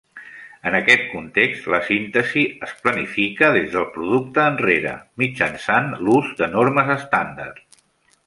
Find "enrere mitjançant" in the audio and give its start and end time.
4.53-5.93